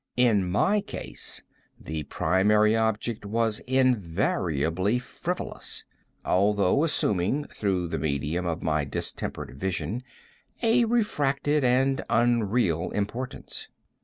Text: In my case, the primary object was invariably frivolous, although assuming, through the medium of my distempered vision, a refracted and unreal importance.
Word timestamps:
In 0.17 0.49
my 0.49 0.81
case, 0.81 1.43
the 1.79 2.01
primary 2.05 2.75
object 2.75 3.23
was 3.23 3.59
invariably 3.67 4.97
frivolous, 4.97 5.85
although 6.25 6.83
assuming, 6.83 7.43
through 7.43 7.87
the 7.87 7.99
medium 7.99 8.47
of 8.47 8.63
my 8.63 8.83
distempered 8.83 9.51
vision, 9.51 10.01
a 10.63 10.85
refracted 10.85 11.63
and 11.63 12.03
unreal 12.09 12.89
importance. 12.89 13.67